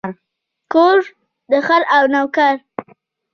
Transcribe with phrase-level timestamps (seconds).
[0.71, 0.97] کور،
[1.67, 2.55] خر او نوکر.